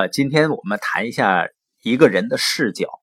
[0.00, 1.50] 呃，今天我们谈一下
[1.82, 3.02] 一个人的视角，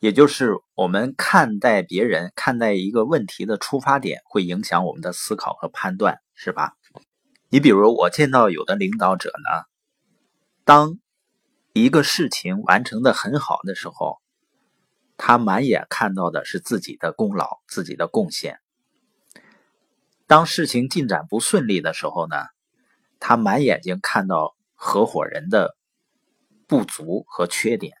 [0.00, 6.72] 也就是我们看待别人、看待一个问题的出发点，会影响我们的思考和判断，是吧？
[7.50, 9.64] 你比如我见到有的领导者呢，
[10.64, 10.98] 当
[11.74, 14.22] 一个事情完成的很好的时候，
[15.18, 18.54] 他满眼看到的是自己的功劳、自己的贡献；
[20.26, 22.36] 当事情进展不顺利的时候呢，
[23.20, 24.56] 他满眼睛看到。
[24.86, 25.78] 合伙人的
[26.68, 27.94] 不足和缺点，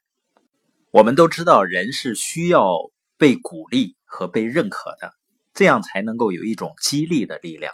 [0.90, 2.76] 我们都知道，人是需要
[3.16, 5.14] 被鼓励和被认可的，
[5.54, 7.72] 这样才能够有一种激励的力量。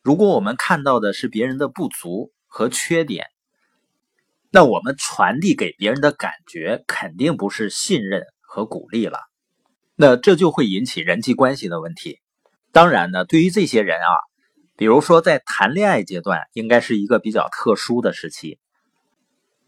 [0.00, 3.26] 如果我们看到的是别人的不足和缺点，
[4.50, 9.18] 那我们传递给别人的感觉肯定不是信任和鼓励了，
[9.96, 12.20] 那这就会引起人际关系的问题。
[12.72, 14.31] 当然呢，对于这些人啊。
[14.82, 18.58] 比如说，在谈恋爱阶段，应该是一个比较特殊的时期，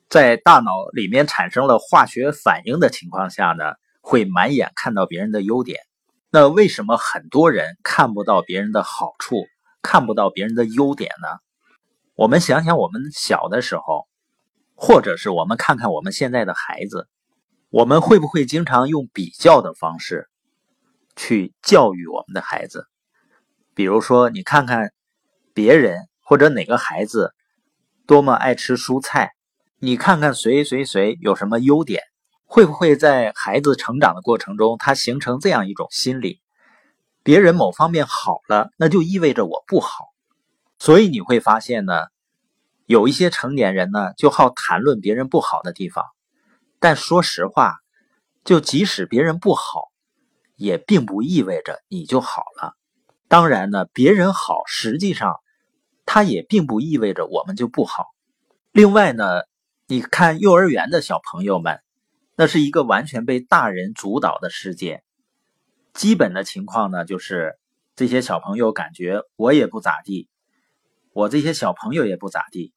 [0.08, 5.78] 在大脑里面产生了化学反应的情况下呢，会满眼看到别人的优点。
[6.32, 9.36] 那为什么很多人看不到别人的好处，
[9.82, 11.28] 看不到别人的优点呢？
[12.16, 14.08] 我们想想，我们小的时候，
[14.74, 17.06] 或者是我们看看我们现在的孩子，
[17.70, 20.28] 我们会不会经常用比较的方式
[21.14, 22.88] 去教育我们的孩子？
[23.76, 24.90] 比如说，你看看。
[25.54, 27.32] 别人或者哪个孩子
[28.06, 29.30] 多么爱吃蔬菜，
[29.78, 32.02] 你看看谁谁谁有什么优点，
[32.44, 36.40] 会不会在孩子成长的过程中，他形成这样一种心理：
[37.22, 40.06] 别人某方面好了，那就意味着我不好。
[40.80, 41.94] 所以你会发现呢，
[42.86, 46.04] 有一些成年人呢就好谈论别人不好的地方，
[46.80, 47.76] 但说实话，
[48.44, 49.84] 就即使别人不好，
[50.56, 52.74] 也并不意味着你就好了。
[53.28, 55.36] 当然呢，别人好，实际上。
[56.06, 58.06] 它也并不意味着我们就不好。
[58.72, 59.42] 另外呢，
[59.86, 61.80] 你看幼儿园的小朋友们，
[62.36, 65.02] 那是一个完全被大人主导的世界。
[65.92, 67.56] 基本的情况呢，就是
[67.94, 70.28] 这些小朋友感觉我也不咋地，
[71.12, 72.72] 我这些小朋友也不咋地，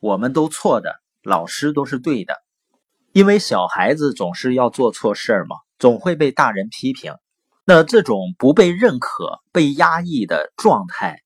[0.00, 2.34] 我们都错的，老师都是对的。
[3.12, 7.14] 因为小孩子总是要做错事儿嘛，总会被大人批评。
[7.64, 11.23] 那这种不被认可、被压抑的状态。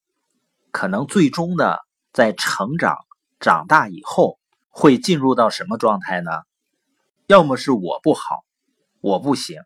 [0.78, 1.74] 可能最终呢，
[2.12, 2.98] 在成长
[3.40, 6.30] 长大以后，会进入到什么状态呢？
[7.26, 8.44] 要么是我不好，
[9.00, 9.58] 我不行；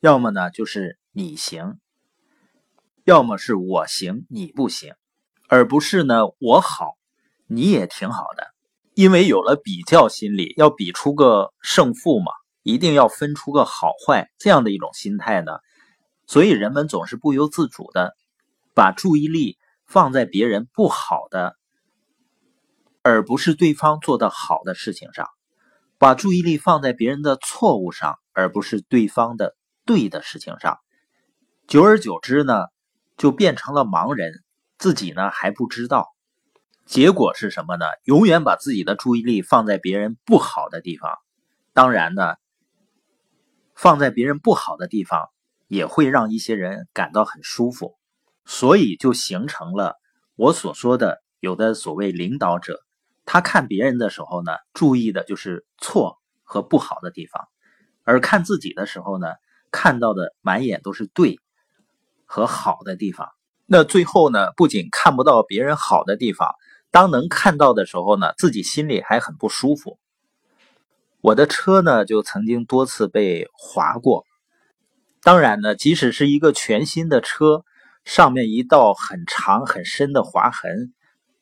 [0.00, 1.78] 要么呢，就是你行；
[3.04, 4.92] 要么是我行，你不行，
[5.48, 6.98] 而不是呢，我好，
[7.46, 8.46] 你也挺好的。
[8.92, 12.32] 因为有了比较心理，要比出个胜负嘛，
[12.62, 15.52] 一定要分出个好坏这样的一种心态呢，
[16.26, 18.14] 所以人们总是不由自主的
[18.74, 19.56] 把注意力。
[19.90, 21.56] 放在别人不好的，
[23.02, 25.26] 而不是对方做的好的事情上；
[25.98, 30.78] 把注意力放在别人的错误上，而不是对方的对的事情上。
[31.66, 32.66] 久而久之呢，
[33.16, 34.32] 就变成了盲人，
[34.78, 36.06] 自己呢还不知道。
[36.86, 37.84] 结果是什么呢？
[38.04, 41.18] 永远把自己的注意力放在别人不好的地方。
[41.72, 42.36] 当然呢，
[43.74, 45.30] 放在别人不好的地方，
[45.66, 47.96] 也会让一些人感到很舒服。
[48.44, 49.96] 所以就形成了
[50.34, 52.80] 我所说的有的所谓领导者，
[53.24, 57.48] 他看别人的时候呢，注意的就是错和不好的地方，
[58.04, 59.28] 而看自己的时候呢，
[59.70, 61.38] 看到的满眼都是对
[62.24, 63.28] 和好的地方。
[63.66, 66.48] 那最后呢，不仅看不到别人好的地方，
[66.90, 69.98] 当能看到的时候呢，自己心里还很不舒服。
[71.20, 74.24] 我的车呢，就曾经多次被划过。
[75.22, 77.64] 当然呢，即使是一个全新的车。
[78.04, 80.94] 上面一道很长很深的划痕，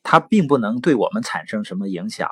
[0.03, 2.29] 它并不能对我们产生什么影响，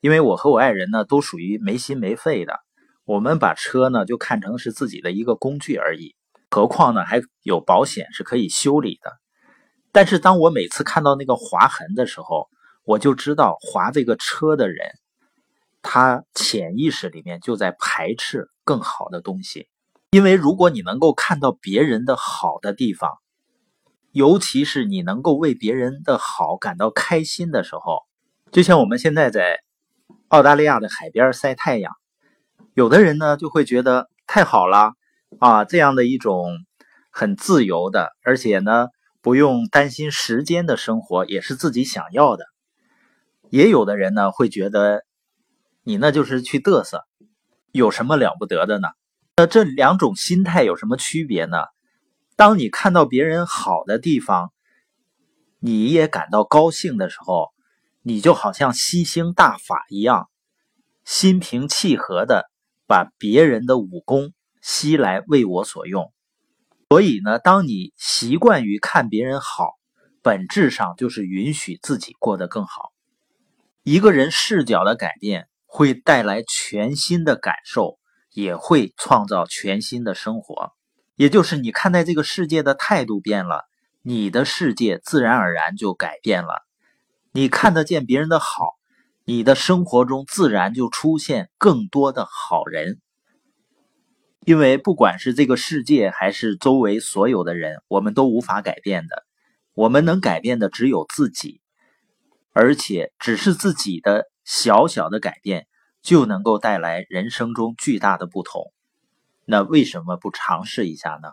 [0.00, 2.60] 因为我和我爱人呢都属于没心没肺的，
[3.04, 6.14] 我们把车呢就看成是自己的一个工具而已。
[6.50, 9.12] 何况呢还有保险是可以修理的。
[9.90, 12.48] 但是当我每次看到那个划痕的时候，
[12.84, 14.90] 我就知道划这个车的人，
[15.82, 19.68] 他潜意识里面就在排斥更好的东西，
[20.10, 23.18] 因为如果你能够看到别人的好的地方。
[24.16, 28.00] 尤其是你能够为别人的好感到开心的时候，
[28.50, 29.60] 就像我们现在在
[30.28, 31.92] 澳大利亚的海边晒太阳，
[32.72, 34.94] 有的人呢就会觉得太好了
[35.38, 36.48] 啊，这样的一种
[37.10, 38.88] 很自由的，而且呢
[39.20, 42.46] 不用担心时间的生活也是自己想要的。
[43.50, 45.04] 也有的人呢会觉得
[45.84, 47.04] 你那就是去嘚瑟，
[47.70, 48.88] 有什么了不得的呢？
[49.36, 51.58] 那这两种心态有什么区别呢？
[52.36, 54.52] 当你看到别人好的地方，
[55.58, 57.48] 你也感到高兴的时候，
[58.02, 60.28] 你就好像吸星大法一样，
[61.02, 62.50] 心平气和的
[62.86, 66.12] 把别人的武功吸来为我所用。
[66.90, 69.70] 所以呢，当你习惯于看别人好，
[70.20, 72.92] 本质上就是允许自己过得更好。
[73.82, 77.98] 一个人视角的改变会带来全新的感受，
[78.30, 80.75] 也会创造全新的生活。
[81.16, 83.64] 也就是你看待这个世界的态度变了，
[84.02, 86.62] 你的世界自然而然就改变了。
[87.32, 88.74] 你看得见别人的好，
[89.24, 93.00] 你的生活中自然就出现更多的好人。
[94.44, 99.24] 因为不管是这个世界还是周围所有的人，我们都无法改变的。
[99.74, 101.60] 我们能改变的只有自己，
[102.52, 105.66] 而且只是自己的小小的改变，
[106.00, 108.72] 就能够带来人生中巨大的不同。
[109.48, 111.30] 那为什么不尝试一下呢？